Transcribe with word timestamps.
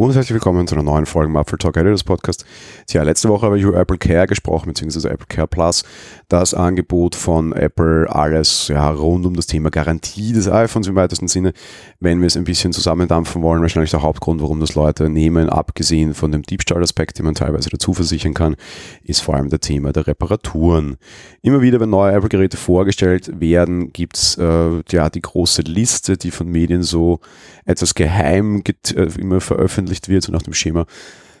Und 0.00 0.14
herzlich 0.14 0.32
willkommen 0.32 0.66
zu 0.66 0.74
einer 0.74 0.82
neuen 0.82 1.04
Folge 1.04 1.28
im 1.28 1.36
Apple 1.36 1.58
Talk 1.58 1.76
Editors 1.76 2.04
Podcast. 2.04 2.46
Tja, 2.86 3.02
letzte 3.02 3.28
Woche 3.28 3.44
habe 3.44 3.58
ich 3.58 3.64
über 3.64 3.78
Apple 3.78 3.98
Care 3.98 4.26
gesprochen, 4.26 4.68
beziehungsweise 4.68 5.10
Apple 5.10 5.26
Care 5.28 5.46
Plus, 5.46 5.84
das 6.28 6.54
Angebot 6.54 7.14
von 7.14 7.52
Apple, 7.52 8.08
alles 8.08 8.68
ja, 8.68 8.88
rund 8.88 9.26
um 9.26 9.36
das 9.36 9.46
Thema 9.46 9.68
Garantie 9.68 10.32
des 10.32 10.48
iPhones 10.48 10.86
im 10.86 10.94
weitesten 10.94 11.28
Sinne. 11.28 11.52
Wenn 11.98 12.20
wir 12.20 12.28
es 12.28 12.38
ein 12.38 12.44
bisschen 12.44 12.72
zusammendampfen 12.72 13.42
wollen, 13.42 13.60
wahrscheinlich 13.60 13.90
der 13.90 14.00
Hauptgrund, 14.00 14.40
warum 14.40 14.58
das 14.58 14.74
Leute 14.74 15.10
nehmen, 15.10 15.50
abgesehen 15.50 16.14
von 16.14 16.32
dem 16.32 16.44
Diebstahlaspekt, 16.44 17.18
den 17.18 17.26
man 17.26 17.34
teilweise 17.34 17.68
dazu 17.68 17.92
versichern 17.92 18.32
kann, 18.32 18.56
ist 19.02 19.20
vor 19.20 19.34
allem 19.34 19.50
der 19.50 19.60
Thema 19.60 19.92
der 19.92 20.06
Reparaturen. 20.06 20.96
Immer 21.42 21.60
wieder, 21.60 21.78
wenn 21.78 21.90
neue 21.90 22.12
Apple-Geräte 22.12 22.56
vorgestellt 22.56 23.38
werden, 23.38 23.92
gibt 23.92 24.16
es 24.16 24.38
äh, 24.38 24.82
ja 24.90 25.10
die 25.10 25.20
große 25.20 25.60
Liste, 25.60 26.16
die 26.16 26.30
von 26.30 26.48
Medien 26.48 26.82
so 26.82 27.20
etwas 27.66 27.94
geheim 27.94 28.62
äh, 28.66 29.02
immer 29.18 29.42
veröffentlicht 29.42 29.89
wird, 30.08 30.24
so 30.24 30.32
nach 30.32 30.42
dem 30.42 30.54
Schema, 30.54 30.86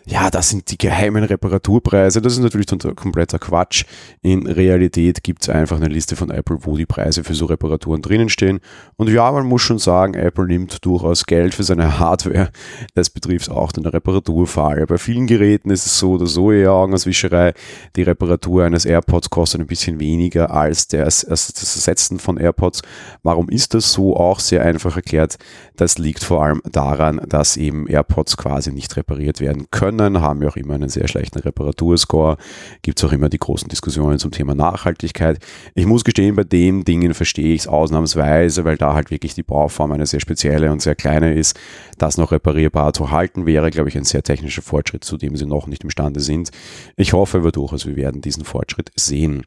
ja, 0.06 0.30
das 0.30 0.48
sind 0.48 0.70
die 0.70 0.78
geheimen 0.78 1.24
Reparaturpreise. 1.24 2.22
Das 2.22 2.32
ist 2.32 2.40
natürlich 2.40 2.66
kompletter 2.96 3.38
Quatsch. 3.38 3.84
In 4.22 4.46
Realität 4.46 5.22
gibt 5.22 5.42
es 5.42 5.48
einfach 5.48 5.76
eine 5.76 5.88
Liste 5.88 6.16
von 6.16 6.30
Apple, 6.30 6.58
wo 6.62 6.76
die 6.76 6.86
Preise 6.86 7.22
für 7.22 7.34
so 7.34 7.44
Reparaturen 7.44 8.00
drinnen 8.00 8.28
stehen. 8.28 8.60
Und 8.96 9.10
ja, 9.10 9.30
man 9.30 9.46
muss 9.46 9.62
schon 9.62 9.78
sagen, 9.78 10.14
Apple 10.14 10.46
nimmt 10.46 10.84
durchaus 10.84 11.26
Geld 11.26 11.54
für 11.54 11.64
seine 11.64 11.98
Hardware. 11.98 12.50
Das 12.94 13.10
betrifft 13.10 13.50
auch 13.50 13.72
den 13.72 13.86
Reparaturfall. 13.86 14.86
Bei 14.86 14.96
vielen 14.96 15.26
Geräten 15.26 15.70
ist 15.70 15.86
es 15.86 15.98
so 15.98 16.12
oder 16.12 16.26
so 16.26 16.50
eher 16.50 16.72
Augenauswischerei. 16.72 17.52
Die 17.96 18.02
Reparatur 18.02 18.64
eines 18.64 18.86
AirPods 18.86 19.28
kostet 19.30 19.60
ein 19.60 19.66
bisschen 19.66 20.00
weniger 20.00 20.50
als 20.50 20.88
das, 20.88 21.26
das 21.28 21.76
Ersetzen 21.76 22.18
von 22.18 22.38
AirPods. 22.38 22.82
Warum 23.22 23.48
ist 23.48 23.74
das 23.74 23.92
so? 23.92 24.16
Auch 24.16 24.40
sehr 24.40 24.62
einfach 24.62 24.96
erklärt. 24.96 25.36
Das 25.76 25.98
liegt 25.98 26.24
vor 26.24 26.42
allem 26.42 26.62
daran, 26.64 27.20
dass 27.28 27.56
eben 27.56 27.86
AirPods 27.86 28.36
quasi 28.36 28.72
nicht 28.72 28.96
repariert 28.96 29.40
werden 29.40 29.66
können 29.70 29.89
können, 29.90 30.20
haben 30.20 30.42
ja 30.42 30.48
auch 30.48 30.56
immer 30.56 30.74
einen 30.74 30.88
sehr 30.88 31.08
schlechten 31.08 31.38
Reparaturscore, 31.40 32.36
gibt 32.82 32.98
es 32.98 33.04
auch 33.04 33.12
immer 33.12 33.28
die 33.28 33.38
großen 33.38 33.68
Diskussionen 33.68 34.18
zum 34.18 34.30
Thema 34.30 34.54
Nachhaltigkeit. 34.54 35.38
Ich 35.74 35.86
muss 35.86 36.04
gestehen, 36.04 36.36
bei 36.36 36.44
den 36.44 36.84
Dingen 36.84 37.14
verstehe 37.14 37.54
ich 37.54 37.62
es 37.62 37.68
ausnahmsweise, 37.68 38.64
weil 38.64 38.76
da 38.76 38.94
halt 38.94 39.10
wirklich 39.10 39.34
die 39.34 39.42
Bauform 39.42 39.92
eine 39.92 40.06
sehr 40.06 40.20
spezielle 40.20 40.70
und 40.70 40.82
sehr 40.82 40.94
kleine 40.94 41.34
ist. 41.34 41.58
Das 41.98 42.16
noch 42.16 42.32
reparierbar 42.32 42.92
zu 42.92 43.10
halten 43.10 43.46
wäre, 43.46 43.70
glaube 43.70 43.88
ich, 43.88 43.96
ein 43.96 44.04
sehr 44.04 44.22
technischer 44.22 44.62
Fortschritt, 44.62 45.04
zu 45.04 45.16
dem 45.16 45.36
sie 45.36 45.46
noch 45.46 45.66
nicht 45.66 45.84
imstande 45.84 46.20
sind. 46.20 46.50
Ich 46.96 47.12
hoffe 47.12 47.38
aber 47.38 47.52
durchaus, 47.52 47.86
wir 47.86 47.96
werden 47.96 48.20
diesen 48.20 48.44
Fortschritt 48.44 48.90
sehen. 48.96 49.42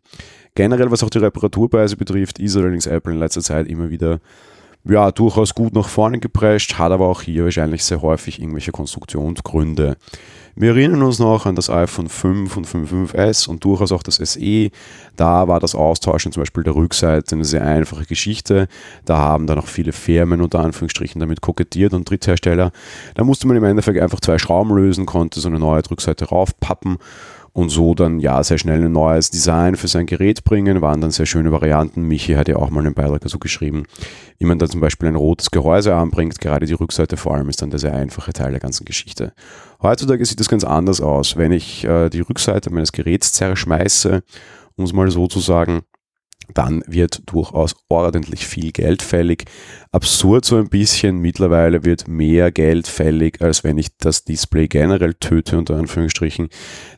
Generell, 0.55 0.91
was 0.91 1.03
auch 1.03 1.09
die 1.09 1.17
Reparaturpreise 1.17 1.97
betrifft, 1.97 2.37
ist 2.37 2.55
allerdings 2.55 2.85
Apple 2.85 3.13
in 3.13 3.19
letzter 3.19 3.41
Zeit 3.41 3.67
immer 3.67 3.89
wieder 3.89 4.19
ja, 4.85 5.11
durchaus 5.11 5.55
gut 5.55 5.73
nach 5.73 5.87
vorne 5.87 6.19
geprescht, 6.19 6.77
hat 6.77 6.91
aber 6.91 7.07
auch 7.07 7.21
hier 7.21 7.45
wahrscheinlich 7.45 7.83
sehr 7.83 8.01
häufig 8.01 8.39
irgendwelche 8.39 8.71
Konstruktionsgründe. 8.71 9.95
Wir 10.55 10.69
erinnern 10.69 11.01
uns 11.01 11.17
noch 11.17 11.47
an 11.47 11.55
das 11.55 11.71
iPhone 11.71 12.09
5 12.09 12.57
und 12.57 12.67
5S 12.67 13.47
und 13.47 13.63
durchaus 13.63 13.91
auch 13.91 14.03
das 14.03 14.17
SE. 14.17 14.69
Da 15.15 15.47
war 15.47 15.59
das 15.59 15.73
Austauschen 15.73 16.31
zum 16.31 16.41
Beispiel 16.41 16.63
der 16.63 16.75
Rückseite 16.75 17.33
eine 17.33 17.45
sehr 17.45 17.65
einfache 17.65 18.05
Geschichte. 18.05 18.67
Da 19.05 19.17
haben 19.17 19.47
dann 19.47 19.57
auch 19.57 19.65
viele 19.65 19.93
Firmen 19.93 20.41
unter 20.41 20.59
Anführungsstrichen 20.59 21.19
damit 21.19 21.41
kokettiert 21.41 21.93
und 21.93 22.07
Dritthersteller. 22.07 22.71
Da 23.15 23.23
musste 23.23 23.47
man 23.47 23.57
im 23.57 23.63
Endeffekt 23.63 23.99
einfach 23.99 24.19
zwei 24.19 24.37
Schrauben 24.37 24.75
lösen, 24.75 25.07
konnte 25.07 25.39
so 25.39 25.47
eine 25.47 25.57
neue 25.57 25.81
Rückseite 25.89 26.25
raufpappen 26.25 26.99
und 27.53 27.69
so 27.69 27.93
dann 27.93 28.19
ja 28.19 28.43
sehr 28.43 28.57
schnell 28.57 28.83
ein 28.83 28.91
neues 28.91 29.29
Design 29.29 29.75
für 29.75 29.87
sein 29.87 30.07
Gerät 30.07 30.43
bringen. 30.43 30.81
Waren 30.81 31.01
dann 31.01 31.11
sehr 31.11 31.27
schöne 31.27 31.51
Varianten. 31.51 32.01
Michi 32.01 32.33
hat 32.33 32.47
ja 32.47 32.55
auch 32.55 32.71
mal 32.71 32.79
einen 32.79 32.95
Beitrag 32.95 33.21
dazu 33.21 33.37
geschrieben, 33.37 33.83
wie 34.39 34.45
man 34.45 34.57
da 34.57 34.67
zum 34.67 34.81
Beispiel 34.81 35.07
ein 35.07 35.15
rotes 35.15 35.51
Gehäuse 35.51 35.93
anbringt. 35.93 36.39
Gerade 36.41 36.65
die 36.65 36.73
Rückseite 36.73 37.15
vor 37.15 37.35
allem 37.35 37.49
ist 37.49 37.61
dann 37.61 37.69
der 37.69 37.79
sehr 37.79 37.93
einfache 37.93 38.33
Teil 38.33 38.51
der 38.51 38.59
ganzen 38.59 38.85
Geschichte. 38.85 39.33
Heutzutage 39.81 40.25
sieht 40.25 40.39
das 40.39 40.49
ganz 40.49 40.63
anders 40.63 40.99
aus. 40.99 41.37
Wenn 41.37 41.51
ich 41.51 41.83
äh, 41.83 42.09
die 42.09 42.21
Rückseite 42.21 42.71
meines 42.71 42.91
Geräts 42.91 43.33
zerschmeiße, 43.33 44.23
um 44.75 44.85
es 44.85 44.93
mal 44.93 45.11
so 45.11 45.27
zu 45.27 45.39
sagen, 45.39 45.81
dann 46.53 46.83
wird 46.87 47.21
durchaus 47.31 47.75
ordentlich 47.89 48.45
viel 48.45 48.71
Geld 48.71 49.01
fällig. 49.01 49.45
Absurd 49.91 50.45
so 50.45 50.57
ein 50.57 50.69
bisschen, 50.69 51.19
mittlerweile 51.19 51.85
wird 51.85 52.07
mehr 52.07 52.51
Geld 52.51 52.87
fällig, 52.87 53.41
als 53.41 53.63
wenn 53.63 53.77
ich 53.77 53.97
das 53.97 54.23
Display 54.23 54.67
generell 54.67 55.13
töte, 55.13 55.57
unter 55.57 55.75
Anführungsstrichen. 55.75 56.49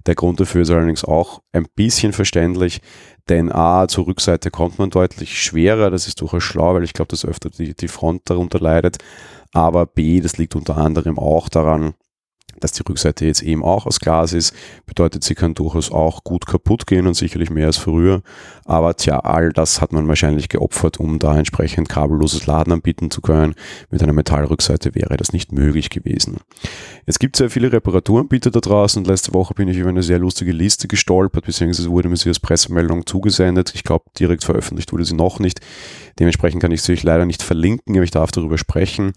Der 0.07 0.16
Grund 0.16 0.40
dafür 0.40 0.63
ist 0.63 0.72
allerdings 0.72 1.03
auch 1.03 1.41
ein 1.51 1.68
bisschen 1.75 2.12
verständlich, 2.12 2.81
denn 3.29 3.51
A, 3.51 3.88
zur 3.88 4.07
Rückseite 4.07 4.51
kommt 4.51 4.79
man 4.79 4.90
deutlich 4.90 5.41
schwerer, 5.41 5.90
das 5.90 6.07
ist 6.07 6.22
durchaus 6.22 6.44
schlau, 6.44 6.74
weil 6.74 6.84
ich 6.84 6.94
glaube, 6.94 7.09
dass 7.09 7.25
öfter 7.25 7.50
die, 7.50 7.75
die 7.75 7.88
Front 7.88 8.24
darunter 8.25 8.59
leidet. 8.59 8.97
Aber 9.53 9.85
B, 9.85 10.19
das 10.22 10.38
liegt 10.38 10.56
unter 10.56 10.78
anderem 10.78 11.18
auch 11.18 11.50
daran, 11.50 11.94
dass 12.60 12.72
die 12.72 12.84
Rückseite 12.88 13.26
jetzt 13.26 13.42
eben 13.42 13.64
auch 13.64 13.86
aus 13.86 14.00
Glas 14.00 14.34
ist, 14.34 14.54
bedeutet, 14.86 15.24
sie 15.24 15.36
kann 15.36 15.54
durchaus 15.54 15.92
auch 15.92 16.24
gut 16.24 16.46
kaputt 16.46 16.88
gehen 16.88 17.08
und 17.08 17.16
sicherlich 17.16 17.50
mehr 17.50 17.68
als 17.68 17.78
früher. 17.78 18.22
Aber 18.66 18.96
tja, 18.96 19.20
all 19.20 19.52
das 19.52 19.82
hat 19.82 19.94
man 19.94 20.08
wahrscheinlich 20.08 20.50
geopfert, 20.50 21.00
um 21.00 21.20
da 21.20 21.38
entsprechend 21.38 21.90
kabelloses 21.90 22.46
Laden 22.46 22.74
anbieten 22.74 23.12
zu 23.12 23.22
können. 23.22 23.56
Mit 23.92 24.02
einer 24.02 24.14
Metallrückseite 24.14 24.96
wäre 24.96 25.18
das 25.18 25.34
nicht 25.34 25.52
möglich 25.52 25.90
gewesen. 25.90 26.38
Es 27.06 27.20
gibt 27.20 27.36
sehr 27.36 27.50
viele 27.50 27.72
Reparaturanbieter 27.72 28.52
da 28.52 28.60
draußen 28.60 29.02
und 29.02 29.08
letzte 29.08 29.34
Woche 29.34 29.54
bin 29.54 29.68
ich 29.68 29.78
über 29.78 29.90
eine 29.90 30.04
sehr 30.04 30.20
lustige 30.20 30.52
Liste 30.52 30.88
gestolpert, 30.88 31.46
beziehungsweise 31.46 31.90
wurde 31.90 32.10
mir 32.10 32.18
sie 32.18 32.30
als 32.30 32.40
Pressemeldung 32.40 33.06
zugesendet. 33.06 33.74
Ich 33.76 33.84
glaube, 33.84 34.06
direkt 34.18 34.44
veröffentlicht 34.44 34.92
wurde 34.92 35.06
sie 35.06 35.16
noch 35.16 35.40
nicht. 35.40 35.60
Dementsprechend 36.20 36.62
kann 36.62 36.72
ich 36.72 36.82
sie 36.82 36.94
euch 36.94 37.04
leider 37.04 37.26
nicht 37.26 37.44
verlinken, 37.44 37.96
aber 37.96 38.04
ich 38.04 38.12
darf 38.12 38.32
darüber 38.32 38.58
sprechen. 38.58 39.14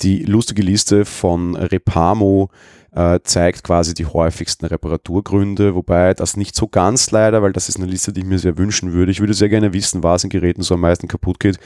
Die 0.00 0.24
lustige 0.24 0.60
Liste 0.60 1.06
von 1.06 1.56
Repamo 1.56 2.50
äh, 2.96 3.20
zeigt 3.22 3.62
quasi 3.62 3.92
die 3.92 4.06
häufigsten 4.06 4.64
Reparaturgründe, 4.64 5.74
wobei 5.74 6.14
das 6.14 6.36
nicht 6.36 6.56
so 6.56 6.66
ganz 6.66 7.10
leider, 7.10 7.42
weil 7.42 7.52
das 7.52 7.68
ist 7.68 7.76
eine 7.76 7.86
Liste, 7.86 8.12
die 8.12 8.20
ich 8.20 8.26
mir 8.26 8.38
sehr 8.38 8.56
wünschen 8.56 8.94
würde. 8.94 9.12
Ich 9.12 9.20
würde 9.20 9.34
sehr 9.34 9.50
gerne 9.50 9.74
wissen, 9.74 10.02
was 10.02 10.24
in 10.24 10.30
Geräten 10.30 10.62
so 10.62 10.74
am 10.74 10.80
meisten 10.80 11.06
kaputt 11.06 11.38
geht. 11.38 11.58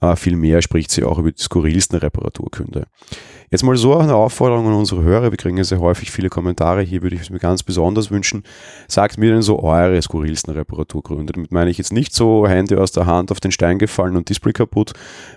Äh, 0.00 0.14
viel 0.14 0.36
spricht 0.62 0.92
sie 0.92 1.02
auch 1.02 1.18
über 1.18 1.32
die 1.32 1.42
skurrilsten 1.42 1.98
Reparaturgründe. 1.98 2.86
Jetzt 3.50 3.62
mal 3.62 3.76
so 3.76 3.96
eine 3.96 4.14
Aufforderung 4.14 4.66
an 4.66 4.74
unsere 4.74 5.02
Hörer. 5.02 5.30
Wir 5.30 5.36
kriegen 5.36 5.56
ja 5.56 5.64
sehr 5.64 5.80
häufig 5.80 6.10
viele 6.10 6.28
Kommentare. 6.28 6.82
Hier 6.82 7.02
würde 7.02 7.16
ich 7.16 7.22
es 7.22 7.30
mir 7.30 7.38
ganz 7.38 7.62
besonders 7.62 8.10
wünschen. 8.10 8.44
Sagt 8.88 9.18
mir 9.18 9.32
denn 9.32 9.42
so 9.42 9.62
eure 9.62 10.00
skurrilsten 10.00 10.54
Reparaturgründe. 10.54 11.32
Damit 11.32 11.52
meine 11.52 11.70
ich 11.70 11.78
jetzt 11.78 11.92
nicht 11.92 12.14
so 12.14 12.46
Hände 12.46 12.80
aus 12.80 12.92
der 12.92 13.06
Hand 13.06 13.32
auf 13.32 13.40
den 13.40 13.52
Stein 13.52 13.78
gefallen 13.78 14.16
und 14.16 14.28
Display 14.28 14.52
kaputt, 14.52 14.92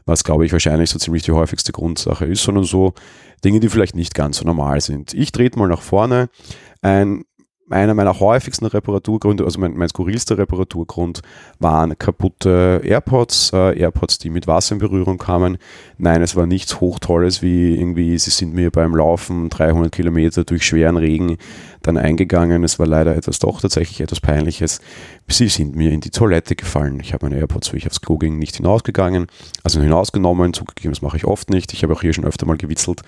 was 0.05 0.23
glaube 0.23 0.45
ich 0.45 0.51
wahrscheinlich 0.51 0.89
so 0.89 0.99
ziemlich 0.99 1.23
die 1.23 1.31
häufigste 1.31 1.71
Grundsache 1.71 2.25
ist, 2.25 2.43
sondern 2.43 2.63
so 2.63 2.93
Dinge, 3.41 3.59
die 3.59 3.69
vielleicht 3.69 3.95
nicht 3.95 4.13
ganz 4.13 4.37
so 4.37 4.45
normal 4.45 4.81
sind. 4.81 5.13
Ich 5.13 5.31
trete 5.31 5.57
mal 5.57 5.67
nach 5.67 5.81
vorne. 5.81 6.29
Ein 6.81 7.25
einer 7.69 7.93
meiner 7.93 8.19
häufigsten 8.19 8.65
Reparaturgründe, 8.65 9.43
also 9.43 9.59
mein, 9.59 9.75
mein 9.77 9.89
skurrilster 9.89 10.37
Reparaturgrund, 10.37 11.21
waren 11.59 11.97
kaputte 11.97 12.81
AirPods, 12.83 13.51
äh, 13.53 13.79
AirPods, 13.79 14.17
die 14.19 14.29
mit 14.29 14.47
Wasser 14.47 14.73
in 14.73 14.79
Berührung 14.79 15.17
kamen. 15.17 15.57
Nein, 15.97 16.21
es 16.21 16.35
war 16.35 16.45
nichts 16.45 16.81
Hochtolles, 16.81 17.41
wie 17.41 17.75
irgendwie, 17.75 18.17
sie 18.17 18.31
sind 18.31 18.53
mir 18.53 18.71
beim 18.71 18.95
Laufen 18.95 19.49
300 19.49 19.91
Kilometer 19.91 20.43
durch 20.43 20.65
schweren 20.65 20.97
Regen 20.97 21.37
dann 21.81 21.97
eingegangen. 21.97 22.63
Es 22.63 22.79
war 22.79 22.87
leider 22.87 23.15
etwas 23.15 23.39
doch 23.39 23.61
tatsächlich 23.61 24.01
etwas 24.01 24.19
Peinliches. 24.19 24.81
Sie 25.27 25.47
sind 25.47 25.75
mir 25.75 25.91
in 25.91 26.01
die 26.01 26.09
Toilette 26.09 26.55
gefallen. 26.55 26.99
Ich 26.99 27.13
habe 27.13 27.25
meine 27.25 27.39
AirPods, 27.39 27.73
wie 27.73 27.77
ich 27.77 27.87
aufs 27.87 28.01
Klo 28.01 28.17
ging, 28.17 28.37
nicht 28.37 28.57
hinausgegangen, 28.57 29.27
also 29.63 29.81
hinausgenommen. 29.81 30.53
Zugegeben, 30.53 30.91
das 30.91 31.01
mache 31.01 31.17
ich 31.17 31.25
oft 31.25 31.49
nicht. 31.49 31.73
Ich 31.73 31.83
habe 31.83 31.93
auch 31.93 32.01
hier 32.01 32.13
schon 32.13 32.25
öfter 32.25 32.45
mal 32.45 32.57
gewitzelt, 32.57 33.01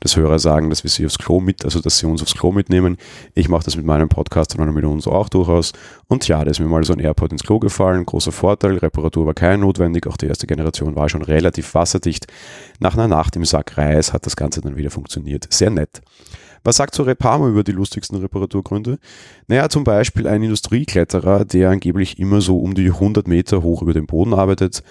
dass 0.00 0.16
Hörer 0.16 0.38
sagen, 0.38 0.70
dass 0.70 0.82
wir 0.84 0.90
sie 0.90 1.06
aufs 1.06 1.18
Klo 1.18 1.40
mit, 1.40 1.64
also 1.64 1.80
dass 1.80 1.98
sie 1.98 2.06
uns 2.06 2.22
aufs 2.22 2.34
Klo 2.34 2.52
mitnehmen. 2.52 2.98
Ich 3.34 3.48
mache 3.48 3.64
das 3.64 3.76
mit 3.76 3.86
meinem 3.86 4.07
Podcast 4.08 4.58
und 4.58 4.74
mit 4.74 4.84
uns 4.84 5.06
auch 5.06 5.28
durchaus. 5.28 5.72
Und 6.06 6.26
ja, 6.28 6.44
da 6.44 6.50
ist 6.50 6.60
mir 6.60 6.66
mal 6.66 6.84
so 6.84 6.92
ein 6.92 6.98
AirPod 6.98 7.32
ins 7.32 7.42
Klo 7.42 7.58
gefallen. 7.58 8.06
Großer 8.06 8.32
Vorteil, 8.32 8.78
Reparatur 8.78 9.26
war 9.26 9.34
kein 9.34 9.60
notwendig. 9.60 10.06
Auch 10.06 10.16
die 10.16 10.26
erste 10.26 10.46
Generation 10.46 10.96
war 10.96 11.08
schon 11.08 11.22
relativ 11.22 11.74
wasserdicht. 11.74 12.26
Nach 12.80 12.94
einer 12.94 13.08
Nacht 13.08 13.36
im 13.36 13.44
Sack 13.44 13.76
Reis 13.78 14.12
hat 14.12 14.26
das 14.26 14.36
Ganze 14.36 14.60
dann 14.60 14.76
wieder 14.76 14.90
funktioniert. 14.90 15.46
Sehr 15.50 15.70
nett. 15.70 16.00
Was 16.64 16.76
sagt 16.76 16.94
so 16.94 17.02
Repamo 17.02 17.48
über 17.48 17.62
die 17.62 17.72
lustigsten 17.72 18.18
Reparaturgründe? 18.18 18.98
Naja, 19.46 19.68
zum 19.68 19.84
Beispiel 19.84 20.26
ein 20.26 20.42
Industriekletterer, 20.42 21.44
der 21.44 21.70
angeblich 21.70 22.18
immer 22.18 22.40
so 22.40 22.58
um 22.58 22.74
die 22.74 22.90
100 22.90 23.28
Meter 23.28 23.62
hoch 23.62 23.82
über 23.82 23.94
dem 23.94 24.06
Boden 24.06 24.34
arbeitet 24.34 24.82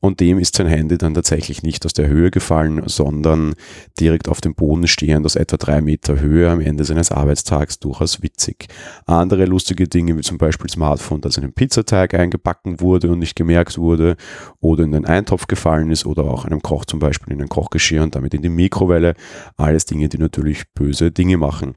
und 0.00 0.20
dem 0.20 0.38
ist 0.38 0.56
sein 0.56 0.66
Handy 0.66 0.98
dann 0.98 1.14
tatsächlich 1.14 1.62
nicht 1.62 1.84
aus 1.86 1.92
der 1.92 2.08
Höhe 2.08 2.30
gefallen, 2.30 2.82
sondern 2.86 3.54
direkt 3.98 4.28
auf 4.28 4.40
dem 4.40 4.54
Boden 4.54 4.86
stehend 4.86 5.26
aus 5.26 5.36
etwa 5.36 5.56
drei 5.56 5.80
Meter 5.80 6.20
Höhe 6.20 6.50
am 6.50 6.60
Ende 6.60 6.84
seines 6.84 7.10
Arbeitstags 7.10 7.78
durchaus 7.78 8.22
witzig. 8.22 8.68
Andere 9.06 9.46
lustige 9.46 9.88
Dinge 9.88 10.16
wie 10.16 10.22
zum 10.22 10.38
Beispiel 10.38 10.70
Smartphone, 10.70 11.20
das 11.20 11.36
in 11.36 11.44
einen 11.44 11.52
Pizzateig 11.52 12.14
eingebacken 12.14 12.80
wurde 12.80 13.10
und 13.10 13.18
nicht 13.18 13.36
gemerkt 13.36 13.78
wurde 13.78 14.16
oder 14.60 14.84
in 14.84 14.92
den 14.92 15.06
Eintopf 15.06 15.46
gefallen 15.46 15.90
ist 15.90 16.06
oder 16.06 16.24
auch 16.24 16.44
einem 16.44 16.62
Koch 16.62 16.84
zum 16.84 16.98
Beispiel 16.98 17.32
in 17.32 17.42
ein 17.42 17.48
Kochgeschirr 17.48 18.02
und 18.02 18.14
damit 18.14 18.34
in 18.34 18.42
die 18.42 18.48
Mikrowelle. 18.48 19.14
Alles 19.56 19.84
Dinge, 19.86 20.08
die 20.08 20.18
natürlich 20.18 20.64
böse 20.74 21.10
Dinge 21.10 21.36
machen. 21.36 21.74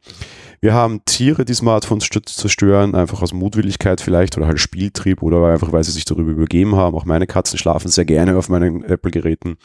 Wir 0.61 0.73
haben 0.73 1.01
Tiere, 1.05 1.45
die 1.45 1.53
Smartphones 1.53 2.09
zerstören, 2.25 2.93
einfach 2.93 3.21
aus 3.21 3.31
Mutwilligkeit 3.31 4.01
vielleicht 4.01 4.35
oder 4.35 4.47
halt 4.47 4.59
Spieltrieb 4.59 5.23
oder 5.23 5.45
einfach 5.47 5.71
weil 5.71 5.83
sie 5.83 5.91
sich 5.91 6.03
darüber 6.03 6.31
übergeben 6.31 6.75
haben. 6.75 6.95
Auch 6.95 7.05
meine 7.05 7.27
Katzen 7.27 7.57
schlafen 7.57 7.87
sehr 7.89 8.05
gerne 8.09 8.37
auf 8.37 8.49
meinen 8.49 8.83
Apple-Geräten. 8.83 9.57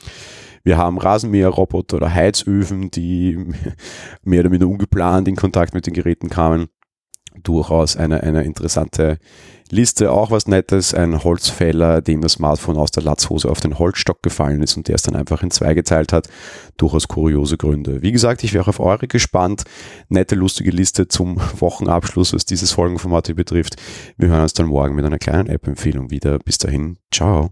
Wir 0.64 0.76
haben 0.76 0.98
Rasenmäherroboter 0.98 1.96
oder 1.96 2.12
Heizöfen, 2.12 2.90
die 2.90 3.38
mehr 4.22 4.40
oder 4.40 4.50
minder 4.50 4.68
ungeplant 4.68 5.26
in 5.28 5.34
Kontakt 5.34 5.72
mit 5.72 5.86
den 5.86 5.94
Geräten 5.94 6.28
kamen. 6.28 6.68
Durchaus 7.42 7.96
eine, 7.96 8.22
eine 8.22 8.44
interessante 8.44 9.18
Liste. 9.70 10.12
Auch 10.12 10.30
was 10.30 10.46
Nettes, 10.46 10.94
ein 10.94 11.24
Holzfäller, 11.24 12.02
dem 12.02 12.20
das 12.20 12.32
Smartphone 12.32 12.76
aus 12.76 12.92
der 12.92 13.02
Latzhose 13.02 13.50
auf 13.50 13.60
den 13.60 13.78
Holzstock 13.78 14.22
gefallen 14.22 14.62
ist 14.62 14.76
und 14.76 14.88
der 14.88 14.96
es 14.96 15.02
dann 15.02 15.16
einfach 15.16 15.42
in 15.42 15.50
zwei 15.50 15.72
geteilt 15.72 16.12
hat. 16.12 16.28
Durchaus 16.76 17.08
kuriose 17.08 17.56
Gründe. 17.56 18.02
Wie 18.02 18.12
gesagt, 18.12 18.44
ich 18.44 18.52
wäre 18.52 18.68
auf 18.68 18.78
eure 18.78 19.08
gespannt. 19.08 19.64
Nette, 20.08 20.34
lustige 20.34 20.70
Liste 20.70 21.08
zum 21.08 21.38
Wochenabschluss, 21.58 22.34
was 22.34 22.44
dieses 22.44 22.72
Folgenformat 22.72 23.26
hier 23.26 23.36
betrifft. 23.36 23.76
Wir 24.18 24.28
hören 24.28 24.42
uns 24.42 24.52
dann 24.52 24.66
morgen 24.66 24.94
mit 24.94 25.06
einer 25.06 25.18
kleinen 25.18 25.48
App-Empfehlung 25.48 26.10
wieder. 26.10 26.38
Bis 26.38 26.58
dahin, 26.58 26.98
ciao. 27.10 27.50